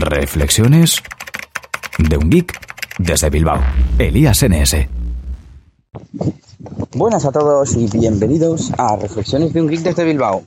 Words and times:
Reflexiones 0.00 1.02
de 1.98 2.16
un 2.16 2.30
geek 2.30 2.58
desde 2.98 3.30
Bilbao. 3.30 3.60
Elías 3.98 4.42
NS. 4.42 4.88
Buenas 6.94 7.24
a 7.24 7.32
todos 7.32 7.76
y 7.76 7.86
bienvenidos 7.88 8.72
a 8.78 8.96
Reflexiones 8.96 9.52
de 9.52 9.62
un 9.62 9.68
geek 9.68 9.80
desde 9.80 10.04
Bilbao. 10.04 10.44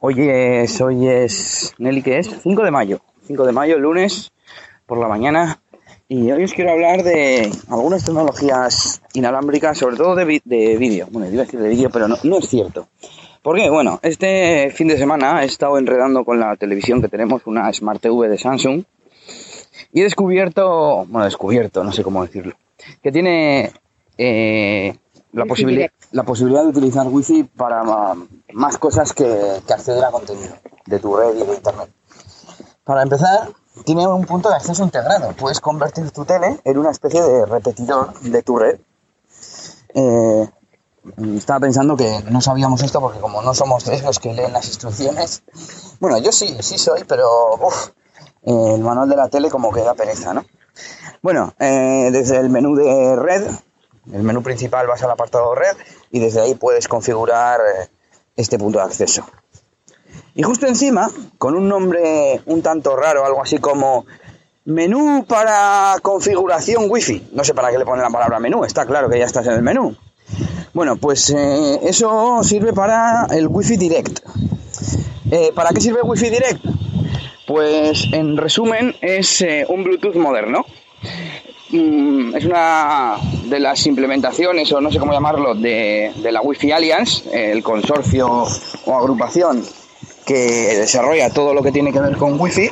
Hoy 0.00 0.28
es, 0.28 0.80
hoy 0.80 1.08
es, 1.08 1.74
Nelly, 1.78 2.02
¿qué 2.02 2.18
es? 2.18 2.30
5 2.42 2.62
de 2.64 2.70
mayo. 2.70 3.00
5 3.26 3.46
de 3.46 3.52
mayo, 3.52 3.78
lunes, 3.78 4.32
por 4.86 4.98
la 4.98 5.08
mañana. 5.08 5.60
Y 6.08 6.30
hoy 6.30 6.44
os 6.44 6.52
quiero 6.52 6.72
hablar 6.72 7.02
de 7.02 7.50
algunas 7.68 8.04
tecnologías 8.04 9.00
inalámbricas, 9.14 9.78
sobre 9.78 9.96
todo 9.96 10.14
de, 10.14 10.42
de 10.44 10.76
vídeo. 10.76 11.08
Bueno, 11.10 11.28
iba 11.30 11.42
a 11.42 11.44
decir 11.44 11.60
de 11.60 11.68
vídeo, 11.68 11.90
pero 11.90 12.08
no 12.08 12.38
es 12.38 12.48
cierto. 12.48 12.88
¿Por 13.44 13.56
qué? 13.56 13.68
Bueno, 13.68 14.00
este 14.00 14.70
fin 14.70 14.88
de 14.88 14.96
semana 14.96 15.42
he 15.42 15.44
estado 15.44 15.76
enredando 15.76 16.24
con 16.24 16.40
la 16.40 16.56
televisión 16.56 17.02
que 17.02 17.08
tenemos, 17.08 17.42
una 17.44 17.70
Smart 17.70 18.00
TV 18.00 18.26
de 18.26 18.38
Samsung, 18.38 18.84
y 19.92 20.00
he 20.00 20.04
descubierto, 20.04 21.04
bueno, 21.04 21.26
descubierto, 21.26 21.84
no 21.84 21.92
sé 21.92 22.02
cómo 22.02 22.24
decirlo, 22.24 22.54
que 23.02 23.12
tiene 23.12 23.70
eh, 24.16 24.96
la, 25.34 25.44
posibilidad, 25.44 25.90
la 26.12 26.22
posibilidad 26.22 26.62
de 26.62 26.68
utilizar 26.68 27.06
Wi-Fi 27.06 27.44
para 27.54 27.82
más 28.54 28.78
cosas 28.78 29.12
que, 29.12 29.26
que 29.66 29.72
acceder 29.74 30.02
a 30.04 30.10
contenido 30.10 30.54
de 30.86 30.98
tu 30.98 31.14
red 31.14 31.34
y 31.34 31.46
de 31.46 31.54
Internet. 31.54 31.90
Para 32.82 33.02
empezar, 33.02 33.50
tiene 33.84 34.06
un 34.06 34.24
punto 34.24 34.48
de 34.48 34.54
acceso 34.54 34.82
integrado. 34.84 35.32
Puedes 35.32 35.60
convertir 35.60 36.10
tu 36.12 36.24
tele 36.24 36.60
en 36.64 36.78
una 36.78 36.92
especie 36.92 37.20
de 37.20 37.44
repetidor 37.44 38.18
de 38.20 38.42
tu 38.42 38.56
red. 38.56 38.78
Eh, 39.96 40.43
estaba 41.36 41.60
pensando 41.60 41.96
que 41.96 42.22
no 42.30 42.40
sabíamos 42.40 42.82
esto 42.82 43.00
porque 43.00 43.20
como 43.20 43.42
no 43.42 43.54
somos 43.54 43.84
tres 43.84 44.02
los 44.02 44.18
que 44.18 44.32
leen 44.32 44.52
las 44.52 44.66
instrucciones, 44.66 45.42
bueno, 46.00 46.18
yo 46.18 46.32
sí, 46.32 46.56
sí 46.60 46.78
soy, 46.78 47.04
pero 47.04 47.28
uf, 47.60 47.90
el 48.42 48.80
manual 48.80 49.08
de 49.08 49.16
la 49.16 49.28
tele 49.28 49.50
como 49.50 49.72
que 49.72 49.82
da 49.82 49.94
pereza, 49.94 50.34
¿no? 50.34 50.44
Bueno, 51.22 51.54
eh, 51.58 52.10
desde 52.12 52.38
el 52.38 52.50
menú 52.50 52.74
de 52.76 53.16
red, 53.16 53.46
el 54.12 54.22
menú 54.22 54.42
principal 54.42 54.86
vas 54.86 55.02
al 55.02 55.10
apartado 55.10 55.54
red 55.54 55.76
y 56.10 56.18
desde 56.18 56.40
ahí 56.40 56.54
puedes 56.54 56.88
configurar 56.88 57.60
eh, 57.60 57.88
este 58.36 58.58
punto 58.58 58.78
de 58.78 58.84
acceso. 58.84 59.24
Y 60.34 60.42
justo 60.42 60.66
encima, 60.66 61.08
con 61.38 61.54
un 61.54 61.68
nombre 61.68 62.42
un 62.46 62.60
tanto 62.60 62.96
raro, 62.96 63.24
algo 63.24 63.42
así 63.42 63.58
como 63.58 64.04
menú 64.64 65.24
para 65.26 65.96
configuración 66.02 66.90
wifi. 66.90 67.30
No 67.32 67.44
sé 67.44 67.54
para 67.54 67.70
qué 67.70 67.78
le 67.78 67.84
ponen 67.84 68.02
la 68.02 68.10
palabra 68.10 68.40
menú, 68.40 68.64
está 68.64 68.84
claro 68.84 69.08
que 69.08 69.18
ya 69.18 69.26
estás 69.26 69.46
en 69.46 69.54
el 69.54 69.62
menú. 69.62 69.96
Bueno, 70.74 70.96
pues 70.96 71.30
eh, 71.30 71.78
eso 71.84 72.42
sirve 72.42 72.72
para 72.72 73.26
el 73.30 73.46
Wi-Fi 73.46 73.76
Direct. 73.76 74.18
Eh, 75.30 75.52
¿Para 75.54 75.70
qué 75.70 75.80
sirve 75.80 76.02
Wi-Fi 76.02 76.30
Direct? 76.30 76.64
Pues 77.46 78.08
en 78.10 78.36
resumen 78.36 78.92
es 79.00 79.40
eh, 79.42 79.64
un 79.68 79.84
Bluetooth 79.84 80.16
moderno. 80.16 80.66
Mm, 81.70 82.34
es 82.34 82.44
una 82.44 83.14
de 83.44 83.60
las 83.60 83.86
implementaciones, 83.86 84.72
o 84.72 84.80
no 84.80 84.90
sé 84.90 84.98
cómo 84.98 85.12
llamarlo, 85.12 85.54
de, 85.54 86.12
de 86.16 86.32
la 86.32 86.40
Wi-Fi 86.40 86.72
Alliance, 86.72 87.52
el 87.52 87.62
consorcio 87.62 88.44
o 88.84 88.94
agrupación 88.96 89.64
que 90.26 90.34
desarrolla 90.34 91.30
todo 91.30 91.54
lo 91.54 91.62
que 91.62 91.70
tiene 91.70 91.92
que 91.92 92.00
ver 92.00 92.16
con 92.16 92.40
Wi-Fi 92.40 92.70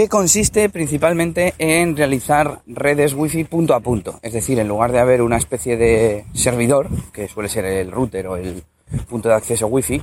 que 0.00 0.08
consiste 0.08 0.70
principalmente 0.70 1.52
en 1.58 1.94
realizar 1.94 2.62
redes 2.66 3.12
wifi 3.12 3.44
punto 3.44 3.74
a 3.74 3.80
punto. 3.80 4.18
Es 4.22 4.32
decir, 4.32 4.58
en 4.58 4.66
lugar 4.66 4.92
de 4.92 4.98
haber 4.98 5.20
una 5.20 5.36
especie 5.36 5.76
de 5.76 6.24
servidor, 6.32 6.88
que 7.12 7.28
suele 7.28 7.50
ser 7.50 7.66
el 7.66 7.92
router 7.92 8.26
o 8.28 8.36
el 8.36 8.62
punto 9.10 9.28
de 9.28 9.34
acceso 9.34 9.66
wifi, 9.66 10.02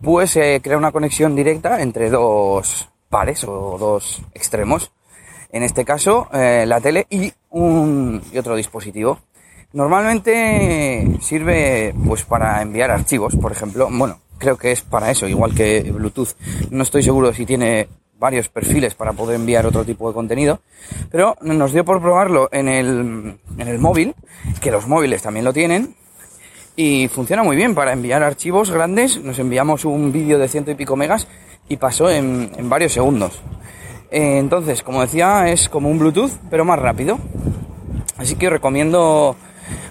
pues 0.00 0.36
eh, 0.36 0.60
crea 0.62 0.78
una 0.78 0.92
conexión 0.92 1.34
directa 1.34 1.82
entre 1.82 2.10
dos 2.10 2.90
pares 3.08 3.42
o 3.42 3.76
dos 3.76 4.22
extremos. 4.34 4.92
En 5.50 5.64
este 5.64 5.84
caso, 5.84 6.28
eh, 6.32 6.64
la 6.64 6.80
tele 6.80 7.08
y, 7.10 7.32
un, 7.50 8.22
y 8.32 8.38
otro 8.38 8.54
dispositivo. 8.54 9.18
Normalmente 9.72 11.18
sirve 11.20 11.92
pues 12.06 12.22
para 12.22 12.62
enviar 12.62 12.92
archivos, 12.92 13.34
por 13.34 13.50
ejemplo. 13.50 13.88
Bueno, 13.90 14.20
creo 14.38 14.56
que 14.56 14.70
es 14.70 14.82
para 14.82 15.10
eso, 15.10 15.26
igual 15.26 15.56
que 15.56 15.90
Bluetooth. 15.90 16.36
No 16.70 16.84
estoy 16.84 17.02
seguro 17.02 17.32
si 17.32 17.44
tiene 17.44 17.88
varios 18.18 18.48
perfiles 18.48 18.94
para 18.94 19.12
poder 19.12 19.36
enviar 19.36 19.66
otro 19.66 19.84
tipo 19.84 20.08
de 20.08 20.14
contenido, 20.14 20.60
pero 21.10 21.36
nos 21.40 21.72
dio 21.72 21.84
por 21.84 22.00
probarlo 22.02 22.48
en 22.52 22.68
el, 22.68 23.38
en 23.58 23.68
el 23.68 23.78
móvil, 23.78 24.14
que 24.60 24.70
los 24.70 24.86
móviles 24.86 25.22
también 25.22 25.44
lo 25.44 25.52
tienen, 25.52 25.94
y 26.76 27.08
funciona 27.08 27.42
muy 27.42 27.56
bien 27.56 27.74
para 27.74 27.92
enviar 27.92 28.22
archivos 28.22 28.70
grandes, 28.70 29.22
nos 29.22 29.38
enviamos 29.38 29.84
un 29.84 30.12
vídeo 30.12 30.38
de 30.38 30.48
ciento 30.48 30.70
y 30.70 30.74
pico 30.74 30.96
megas 30.96 31.26
y 31.68 31.76
pasó 31.76 32.10
en, 32.10 32.50
en 32.56 32.68
varios 32.68 32.92
segundos. 32.92 33.40
Eh, 34.10 34.38
entonces, 34.38 34.82
como 34.82 35.00
decía, 35.00 35.48
es 35.48 35.68
como 35.68 35.90
un 35.90 35.98
Bluetooth, 35.98 36.32
pero 36.50 36.64
más 36.64 36.78
rápido. 36.78 37.18
Así 38.16 38.36
que 38.36 38.48
recomiendo 38.48 39.36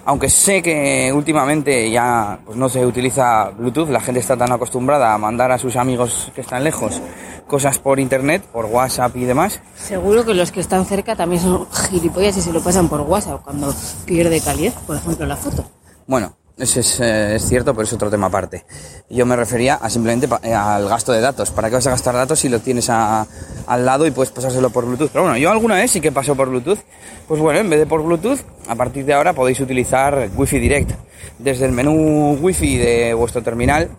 aunque 0.08 0.30
sé 0.30 0.62
que 0.62 1.12
últimamente 1.12 1.90
ya 1.90 2.38
pues 2.42 2.56
no 2.56 2.70
se 2.70 2.86
utiliza 2.86 3.50
Bluetooth, 3.50 3.90
la 3.90 4.00
gente 4.00 4.20
está 4.20 4.38
tan 4.38 4.50
acostumbrada 4.50 5.12
a 5.12 5.18
mandar 5.18 5.52
a 5.52 5.58
sus 5.58 5.76
amigos 5.76 6.32
que 6.34 6.40
están 6.40 6.64
lejos 6.64 7.02
cosas 7.46 7.78
por 7.78 8.00
internet, 8.00 8.42
por 8.50 8.64
WhatsApp 8.64 9.14
y 9.16 9.26
demás. 9.26 9.60
Seguro 9.76 10.24
que 10.24 10.32
los 10.32 10.50
que 10.50 10.60
están 10.60 10.86
cerca 10.86 11.14
también 11.14 11.42
son 11.42 11.66
gilipollas 11.90 12.38
y 12.38 12.40
se 12.40 12.54
lo 12.54 12.62
pasan 12.62 12.88
por 12.88 13.02
WhatsApp 13.02 13.42
cuando 13.44 13.74
pierde 14.06 14.40
calidad, 14.40 14.72
por 14.86 14.96
ejemplo, 14.96 15.26
la 15.26 15.36
foto. 15.36 15.70
Bueno, 16.06 16.34
eh, 16.60 17.34
es, 17.36 17.48
cierto, 17.48 17.72
pero 17.72 17.84
es 17.84 17.92
otro 17.92 18.10
tema 18.10 18.26
aparte. 18.26 18.64
Yo 19.08 19.24
me 19.26 19.36
refería 19.36 19.74
a 19.74 19.88
simplemente 19.88 20.28
eh, 20.42 20.52
al 20.52 20.88
gasto 20.88 21.12
de 21.12 21.20
datos. 21.20 21.52
¿Para 21.52 21.68
qué 21.68 21.76
vas 21.76 21.86
a 21.86 21.90
gastar 21.90 22.14
datos 22.14 22.40
si 22.40 22.48
lo 22.48 22.58
tienes 22.58 22.90
a, 22.90 23.26
al 23.66 23.86
lado 23.86 24.06
y 24.06 24.10
puedes 24.10 24.32
pasárselo 24.32 24.70
por 24.70 24.84
Bluetooth? 24.84 25.10
Pero 25.12 25.24
bueno, 25.24 25.38
yo 25.38 25.50
alguna 25.50 25.76
vez 25.76 25.92
sí 25.92 26.00
que 26.00 26.10
paso 26.10 26.34
por 26.34 26.48
Bluetooth. 26.48 26.80
Pues 27.28 27.40
bueno, 27.40 27.60
en 27.60 27.70
vez 27.70 27.78
de 27.78 27.86
por 27.86 28.02
Bluetooth, 28.02 28.40
a 28.68 28.74
partir 28.74 29.04
de 29.04 29.14
ahora 29.14 29.34
podéis 29.34 29.60
utilizar 29.60 30.30
Wi-Fi 30.36 30.58
Direct. 30.58 30.90
Desde 31.38 31.66
el 31.66 31.72
menú 31.72 32.36
Wi-Fi 32.40 32.76
de 32.76 33.14
vuestro 33.14 33.42
terminal, 33.42 33.90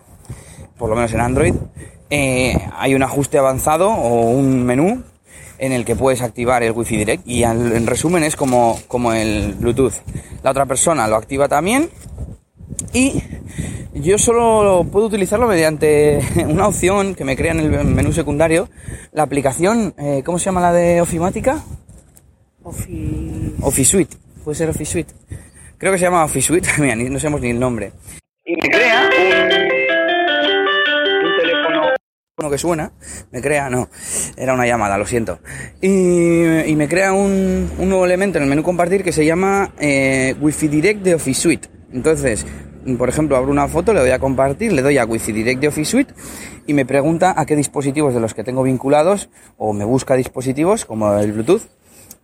por 0.76 0.90
lo 0.90 0.96
menos 0.96 1.12
en 1.14 1.20
Android, 1.20 1.54
eh, 2.10 2.58
hay 2.76 2.94
un 2.94 3.02
ajuste 3.02 3.38
avanzado 3.38 3.90
o 3.90 4.30
un 4.30 4.64
menú 4.64 5.02
en 5.58 5.72
el 5.72 5.84
que 5.84 5.96
puedes 5.96 6.20
activar 6.20 6.62
el 6.62 6.72
Wi-Fi 6.72 6.96
Direct 6.96 7.26
y 7.26 7.42
en 7.44 7.86
resumen 7.86 8.22
es 8.22 8.36
como, 8.36 8.78
como 8.86 9.14
el 9.14 9.54
Bluetooth. 9.54 9.94
La 10.42 10.50
otra 10.50 10.66
persona 10.66 11.06
lo 11.06 11.16
activa 11.16 11.48
también 11.48 11.90
y 12.92 13.22
yo 13.94 14.18
solo 14.18 14.86
puedo 14.90 15.06
utilizarlo 15.06 15.46
mediante 15.46 16.20
una 16.48 16.68
opción 16.68 17.14
que 17.14 17.24
me 17.24 17.36
crea 17.36 17.52
en 17.52 17.60
el 17.60 17.84
menú 17.84 18.12
secundario, 18.12 18.68
la 19.12 19.22
aplicación, 19.22 19.94
eh, 19.98 20.22
¿cómo 20.24 20.38
se 20.38 20.46
llama 20.46 20.60
la 20.60 20.72
de 20.72 21.00
Ofimática? 21.00 21.62
Office... 22.62 23.52
Office 23.62 23.90
Suite, 23.90 24.16
puede 24.44 24.56
ser 24.56 24.68
Office 24.70 24.92
Suite. 24.92 25.14
Creo 25.78 25.92
que 25.92 25.98
se 25.98 26.04
llama 26.04 26.24
Office 26.24 26.46
Suite, 26.46 26.68
mira, 26.78 26.94
no 26.94 27.18
sabemos 27.18 27.40
ni 27.40 27.50
el 27.50 27.60
nombre. 27.60 27.92
Y 28.44 28.54
me 28.54 28.68
crea 28.68 29.02
un, 29.02 29.56
un 31.26 31.40
teléfono 31.40 32.50
que 32.50 32.58
suena, 32.58 32.92
me 33.32 33.42
crea, 33.42 33.68
no, 33.68 33.88
era 34.36 34.54
una 34.54 34.66
llamada, 34.66 34.96
lo 34.96 35.06
siento. 35.06 35.40
Y, 35.80 36.70
y 36.70 36.76
me 36.76 36.88
crea 36.88 37.12
un, 37.12 37.70
un, 37.78 37.88
nuevo 37.88 38.06
elemento 38.06 38.38
en 38.38 38.44
el 38.44 38.50
menú 38.50 38.62
compartir 38.62 39.02
que 39.04 39.12
se 39.12 39.26
llama 39.26 39.74
eh, 39.78 40.34
Wi-Fi 40.40 40.68
Direct 40.68 41.02
de 41.02 41.14
Office 41.16 41.40
Suite. 41.40 41.68
Entonces, 41.92 42.46
por 42.98 43.08
ejemplo, 43.08 43.36
abro 43.36 43.50
una 43.50 43.68
foto, 43.68 43.92
le 43.92 44.00
doy 44.00 44.10
a 44.10 44.18
compartir, 44.18 44.72
le 44.72 44.82
doy 44.82 44.98
a 44.98 45.04
Wi-Fi 45.04 45.32
Direct 45.32 45.60
de 45.60 45.68
Office 45.68 45.90
Suite 45.90 46.14
y 46.66 46.74
me 46.74 46.86
pregunta 46.86 47.34
a 47.36 47.46
qué 47.46 47.56
dispositivos 47.56 48.14
de 48.14 48.20
los 48.20 48.34
que 48.34 48.44
tengo 48.44 48.62
vinculados 48.62 49.28
o 49.58 49.72
me 49.72 49.84
busca 49.84 50.14
dispositivos 50.14 50.84
como 50.84 51.14
el 51.18 51.32
Bluetooth 51.32 51.62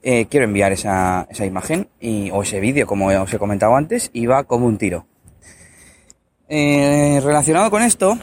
eh, 0.09 0.27
quiero 0.31 0.45
enviar 0.45 0.71
esa, 0.71 1.27
imagen 1.45 1.89
o 2.33 2.43
ese 2.43 2.61
vídeo, 2.61 2.87
como 2.87 3.09
os 3.09 3.35
he 3.35 3.39
comentado 3.39 3.75
antes, 3.75 4.11
y 4.13 4.27
va 4.27 4.45
como 4.45 4.67
un 4.67 4.79
tiro. 4.79 5.07
Eh, 6.49 7.21
relacionado 7.25 7.73
con 7.73 7.83
esto, 7.83 8.17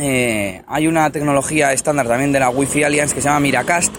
eh, 0.00 0.62
hay 0.66 0.88
una 0.88 1.10
tecnología 1.10 1.72
estándar 1.72 2.08
también 2.08 2.32
de 2.32 2.40
la 2.40 2.50
Wi-Fi 2.50 2.82
Alliance 2.82 3.14
que 3.14 3.20
se 3.20 3.28
llama 3.28 3.38
Miracast. 3.38 3.94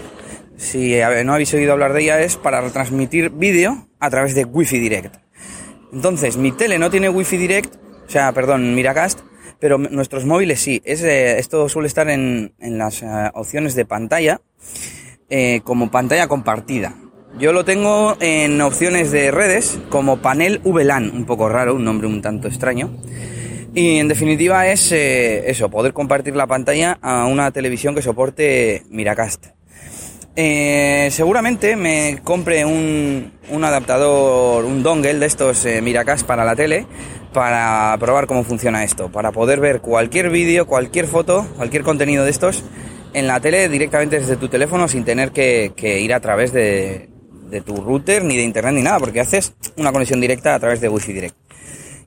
Si 0.57 0.99
no 1.23 1.33
habéis 1.33 1.53
oído 1.53 1.71
hablar 1.71 1.94
de 1.94 2.03
ella, 2.03 2.19
es 2.19 2.35
para 2.35 2.59
retransmitir 2.59 3.29
vídeo 3.29 3.87
a 4.01 4.09
través 4.09 4.35
de 4.35 4.44
Wi-Fi 4.44 4.79
Direct. 4.79 5.20
Entonces, 5.93 6.38
mi 6.38 6.51
tele 6.51 6.79
no 6.79 6.89
tiene 6.89 7.09
Wi-Fi 7.09 7.38
Direct, 7.38 7.75
o 8.07 8.09
sea, 8.09 8.31
perdón, 8.31 8.75
Miracast, 8.75 9.19
pero 9.59 9.77
nuestros 9.77 10.25
móviles 10.25 10.59
sí. 10.59 10.81
Es, 10.83 11.03
eh, 11.03 11.38
esto 11.38 11.69
suele 11.69 11.88
estar 11.88 12.09
en, 12.09 12.53
las 12.59 13.01
uh, 13.03 13.29
opciones 13.33 13.75
de 13.75 13.85
pantalla 13.85 14.41
eh, 15.29 15.61
como 15.63 15.91
pantalla 15.91 16.27
compartida. 16.27 16.95
Yo 17.39 17.53
lo 17.53 17.63
tengo 17.63 18.17
en 18.19 18.59
opciones 18.59 19.11
de 19.11 19.31
redes 19.31 19.79
como 19.89 20.17
panel 20.17 20.59
VLAN, 20.65 21.11
un 21.11 21.25
poco 21.25 21.47
raro, 21.47 21.75
un 21.75 21.85
nombre 21.85 22.07
un 22.07 22.21
tanto 22.21 22.47
extraño. 22.47 22.91
Y 23.73 23.99
en 23.99 24.09
definitiva 24.09 24.67
es 24.67 24.91
eh, 24.91 25.49
eso, 25.49 25.69
poder 25.69 25.94
compartir 25.94 26.35
la 26.35 26.47
pantalla 26.47 26.97
a 27.01 27.25
una 27.25 27.51
televisión 27.51 27.95
que 27.95 28.01
soporte 28.01 28.83
Miracast. 28.89 29.47
Eh, 30.36 31.10
seguramente 31.12 31.75
me 31.75 32.22
compre 32.24 32.63
un, 32.63 33.33
un, 33.50 33.63
adaptador, 33.63 34.63
un 34.63 34.81
dongle 34.81 35.16
de 35.16 35.25
estos 35.25 35.66
eh, 35.66 35.81
Miracast 35.81 36.25
para 36.25 36.45
la 36.45 36.56
tele 36.56 36.88
para 37.33 37.95
probar 38.00 38.28
cómo 38.28 38.44
funciona 38.44 38.83
esto, 38.83 39.12
para 39.12 39.31
poder 39.31 39.60
ver 39.60 39.81
cualquier 39.81 40.30
vídeo, 40.30 40.68
cualquier 40.68 41.07
foto, 41.07 41.45
cualquier 41.57 41.83
contenido 41.83 42.24
de 42.24 42.31
estos 42.31 42.63
en 43.13 43.28
la 43.28 43.39
tele 43.39 43.68
directamente 43.69 44.19
desde 44.19 44.38
tu 44.38 44.48
teléfono 44.48 44.88
sin 44.88 45.04
tener 45.04 45.31
que, 45.31 45.74
ir 46.01 46.13
a 46.13 46.19
través 46.19 46.54
de, 46.54 47.10
de 47.50 47.62
tu 47.62 47.75
router 47.75 48.24
ni 48.24 48.38
de 48.38 48.44
internet 48.44 48.74
ni 48.74 48.81
nada, 48.81 49.00
porque 49.00 49.19
haces 49.19 49.54
una 49.78 49.92
conexión 49.92 50.22
directa 50.22 50.56
a 50.56 50.60
través 50.60 50.80
de 50.81 50.89
Wi-Fi 50.89 51.13
Direct. 51.13 51.36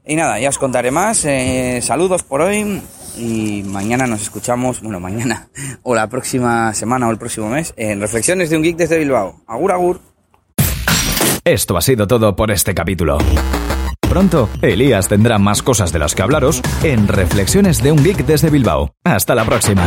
Y 0.06 0.16
nada, 0.16 0.38
ya 0.38 0.50
os 0.50 0.58
contaré 0.58 0.90
más. 0.90 1.24
Eh, 1.24 1.80
saludos 1.82 2.22
por 2.22 2.42
hoy 2.42 2.82
y 3.16 3.62
mañana 3.64 4.06
nos 4.06 4.22
escuchamos, 4.22 4.80
bueno, 4.82 5.00
mañana 5.00 5.48
o 5.82 5.94
la 5.94 6.08
próxima 6.08 6.72
semana 6.74 7.08
o 7.08 7.10
el 7.10 7.18
próximo 7.18 7.48
mes 7.48 7.74
en 7.76 8.00
Reflexiones 8.00 8.50
de 8.50 8.56
un 8.56 8.62
Geek 8.62 8.76
desde 8.76 8.98
Bilbao. 8.98 9.42
Agur, 9.46 9.72
agur. 9.72 10.00
Esto 11.44 11.76
ha 11.76 11.82
sido 11.82 12.06
todo 12.06 12.34
por 12.36 12.50
este 12.50 12.74
capítulo. 12.74 13.18
Pronto, 14.08 14.48
Elías 14.62 15.08
tendrá 15.08 15.38
más 15.38 15.62
cosas 15.62 15.92
de 15.92 15.98
las 15.98 16.14
que 16.14 16.22
hablaros 16.22 16.62
en 16.82 17.08
Reflexiones 17.08 17.82
de 17.82 17.92
un 17.92 18.02
Geek 18.02 18.24
desde 18.24 18.50
Bilbao. 18.50 18.94
Hasta 19.04 19.34
la 19.34 19.44
próxima. 19.44 19.86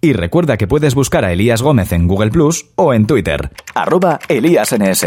Y 0.00 0.12
recuerda 0.12 0.56
que 0.56 0.68
puedes 0.68 0.94
buscar 0.94 1.24
a 1.24 1.32
Elías 1.32 1.62
Gómez 1.62 1.92
en 1.92 2.06
Google 2.06 2.30
Plus 2.30 2.66
o 2.76 2.94
en 2.94 3.06
Twitter, 3.06 3.50
arroba 3.74 4.18
ElíasNS. 4.28 5.06